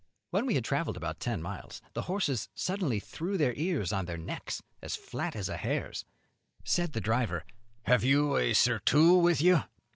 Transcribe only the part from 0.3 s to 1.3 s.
When we had travelled about